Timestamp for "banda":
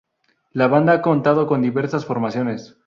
0.67-0.93